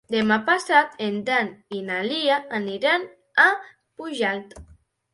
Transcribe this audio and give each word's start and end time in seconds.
Demà 0.13 0.35
passat 0.45 0.97
en 1.07 1.19
Dan 1.27 1.51
i 1.77 1.83
na 1.91 1.99
Lia 2.09 2.41
aniran 2.63 3.09
a 3.49 3.49
Pujalt. 3.61 4.63